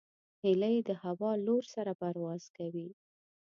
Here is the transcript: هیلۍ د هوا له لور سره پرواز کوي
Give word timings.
هیلۍ 0.41 0.77
د 0.87 0.89
هوا 1.03 1.31
له 1.37 1.41
لور 1.45 1.63
سره 1.73 1.91
پرواز 2.01 2.43
کوي 2.57 2.89